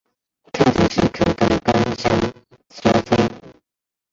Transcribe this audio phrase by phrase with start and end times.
[0.51, 2.11] 特点是口感干香
[2.69, 3.15] 酥脆。